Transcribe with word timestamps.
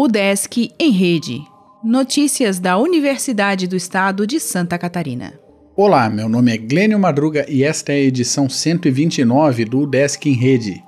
O 0.00 0.06
Desk 0.06 0.72
em 0.78 0.92
Rede. 0.92 1.42
Notícias 1.82 2.60
da 2.60 2.78
Universidade 2.78 3.66
do 3.66 3.74
Estado 3.74 4.28
de 4.28 4.38
Santa 4.38 4.78
Catarina. 4.78 5.34
Olá, 5.74 6.08
meu 6.08 6.28
nome 6.28 6.54
é 6.54 6.56
Glênio 6.56 7.00
Madruga 7.00 7.44
e 7.48 7.64
esta 7.64 7.92
é 7.92 7.96
a 7.96 8.00
edição 8.00 8.48
129 8.48 9.64
do 9.64 9.84
Desk 9.86 10.24
em 10.28 10.34
Rede. 10.34 10.82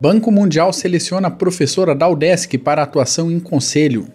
Banco 0.00 0.32
Mundial 0.32 0.72
seleciona 0.72 1.30
professora 1.30 1.94
da 1.94 2.08
UDESC 2.08 2.56
para 2.56 2.82
atuação 2.82 3.30
em 3.30 3.38
conselho. 3.38 4.08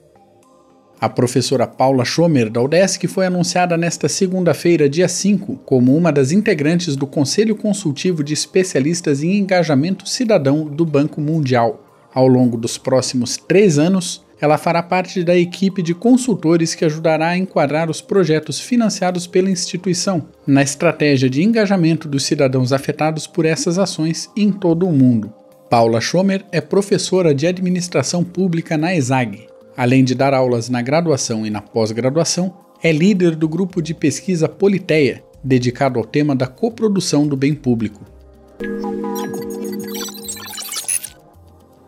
A 1.01 1.09
professora 1.09 1.65
Paula 1.65 2.05
Schomer, 2.05 2.47
da 2.47 2.61
UDESC, 2.61 3.07
foi 3.07 3.25
anunciada 3.25 3.75
nesta 3.75 4.07
segunda-feira, 4.07 4.87
dia 4.87 5.07
5, 5.07 5.55
como 5.65 5.97
uma 5.97 6.11
das 6.11 6.31
integrantes 6.31 6.95
do 6.95 7.07
Conselho 7.07 7.55
Consultivo 7.55 8.23
de 8.23 8.35
Especialistas 8.35 9.23
em 9.23 9.39
Engajamento 9.39 10.07
Cidadão 10.07 10.63
do 10.63 10.85
Banco 10.85 11.19
Mundial. 11.19 11.83
Ao 12.13 12.27
longo 12.27 12.55
dos 12.55 12.77
próximos 12.77 13.35
três 13.35 13.79
anos, 13.79 14.23
ela 14.39 14.59
fará 14.59 14.83
parte 14.83 15.23
da 15.23 15.35
equipe 15.35 15.81
de 15.81 15.95
consultores 15.95 16.75
que 16.75 16.85
ajudará 16.85 17.29
a 17.29 17.37
enquadrar 17.37 17.89
os 17.89 17.99
projetos 17.99 18.59
financiados 18.59 19.25
pela 19.25 19.49
instituição 19.49 20.27
na 20.45 20.61
estratégia 20.61 21.27
de 21.27 21.41
engajamento 21.41 22.07
dos 22.07 22.25
cidadãos 22.25 22.71
afetados 22.71 23.25
por 23.25 23.43
essas 23.43 23.79
ações 23.79 24.29
em 24.37 24.51
todo 24.51 24.87
o 24.87 24.93
mundo. 24.93 25.33
Paula 25.67 25.99
Schomer 25.99 26.45
é 26.51 26.61
professora 26.61 27.33
de 27.33 27.47
administração 27.47 28.23
pública 28.23 28.77
na 28.77 28.93
ESAG. 28.93 29.50
Além 29.75 30.03
de 30.03 30.13
dar 30.13 30.33
aulas 30.33 30.69
na 30.69 30.81
graduação 30.81 31.45
e 31.45 31.49
na 31.49 31.61
pós-graduação, 31.61 32.53
é 32.83 32.91
líder 32.91 33.35
do 33.35 33.47
grupo 33.47 33.81
de 33.81 33.93
pesquisa 33.93 34.49
Politeia, 34.49 35.23
dedicado 35.43 35.97
ao 35.97 36.05
tema 36.05 36.35
da 36.35 36.47
coprodução 36.47 37.27
do 37.27 37.37
bem 37.37 37.53
público. 37.53 38.05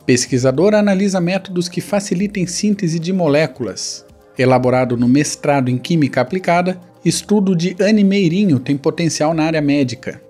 Pesquisadora 0.06 0.80
analisa 0.80 1.20
métodos 1.20 1.70
que 1.70 1.82
facilitem 1.82 2.46
síntese 2.46 3.00
de 3.00 3.14
moléculas. 3.14 4.06
Elaborado 4.38 4.98
no 4.98 5.08
mestrado 5.08 5.70
em 5.70 5.78
Química 5.78 6.22
Aplicada, 6.22 6.80
estudo 7.06 7.56
de 7.56 7.76
Anne 7.80 8.04
Meirinho 8.04 8.60
tem 8.60 8.78
potencial 8.78 9.34
na 9.34 9.44
área 9.44 9.62
médica. 9.62 10.22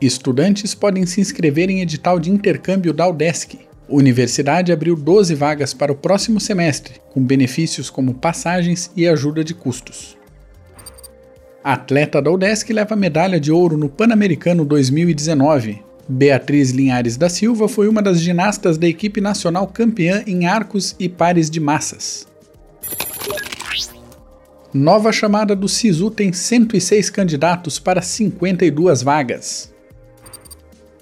Estudantes 0.00 0.74
podem 0.74 1.04
se 1.04 1.20
inscrever 1.20 1.68
em 1.70 1.80
edital 1.80 2.20
de 2.20 2.30
intercâmbio 2.30 2.92
da 2.92 3.08
UDESC. 3.08 3.67
Universidade 3.88 4.70
abriu 4.70 4.94
12 4.94 5.34
vagas 5.34 5.72
para 5.72 5.92
o 5.92 5.96
próximo 5.96 6.38
semestre, 6.38 6.94
com 7.10 7.22
benefícios 7.22 7.88
como 7.88 8.14
passagens 8.14 8.90
e 8.94 9.08
ajuda 9.08 9.42
de 9.42 9.54
custos. 9.54 10.16
A 11.64 11.72
atleta 11.72 12.20
da 12.20 12.30
UDESC 12.30 12.72
leva 12.72 12.94
medalha 12.94 13.40
de 13.40 13.50
ouro 13.50 13.76
no 13.76 13.88
Pan-Americano 13.88 14.64
2019, 14.64 15.82
Beatriz 16.08 16.70
Linhares 16.70 17.18
da 17.18 17.28
Silva 17.28 17.68
foi 17.68 17.86
uma 17.86 18.00
das 18.00 18.18
ginastas 18.18 18.78
da 18.78 18.88
equipe 18.88 19.20
nacional 19.20 19.66
campeã 19.66 20.22
em 20.26 20.46
arcos 20.46 20.96
e 20.98 21.06
pares 21.06 21.50
de 21.50 21.60
massas. 21.60 22.26
Nova 24.72 25.12
chamada 25.12 25.54
do 25.54 25.68
SISU 25.68 26.10
tem 26.10 26.32
106 26.32 27.10
candidatos 27.10 27.78
para 27.78 28.00
52 28.00 29.02
vagas. 29.02 29.70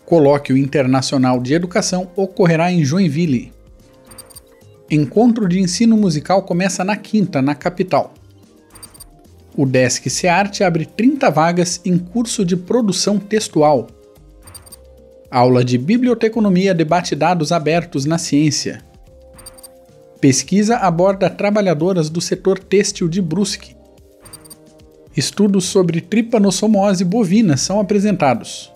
Colóquio 0.06 0.56
Internacional 0.56 1.40
de 1.40 1.52
Educação 1.52 2.08
ocorrerá 2.14 2.70
em 2.70 2.84
Joinville. 2.84 3.52
Encontro 4.88 5.48
de 5.48 5.58
ensino 5.58 5.96
musical 5.96 6.44
começa 6.44 6.84
na 6.84 6.96
quinta, 6.96 7.42
na 7.42 7.56
capital. 7.56 8.14
O 9.56 9.66
Desk 9.66 10.08
Searte 10.08 10.62
abre 10.62 10.86
30 10.86 11.28
vagas 11.28 11.80
em 11.84 11.98
curso 11.98 12.44
de 12.44 12.56
produção 12.56 13.18
textual. 13.18 13.88
Aula 15.28 15.64
de 15.64 15.76
Biblioteconomia 15.76 16.72
debate 16.72 17.16
dados 17.16 17.50
abertos 17.50 18.04
na 18.04 18.16
ciência. 18.16 18.84
Pesquisa 20.20 20.76
aborda 20.76 21.28
trabalhadoras 21.28 22.08
do 22.08 22.20
setor 22.20 22.60
têxtil 22.60 23.08
de 23.08 23.20
Brusque. 23.20 23.74
Estudos 25.16 25.64
sobre 25.64 26.00
tripanossomose 26.00 27.04
bovina 27.04 27.56
são 27.56 27.80
apresentados. 27.80 28.75